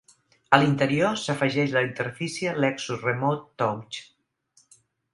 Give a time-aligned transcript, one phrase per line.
[0.55, 4.05] A l"interior s"afegeix la interfície Lexus Remote Touch.